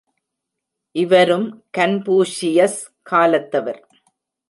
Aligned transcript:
இவரும் 0.95 1.45
கன்பூஷியஸ் 1.77 2.81
காலத்தவர். 3.11 3.81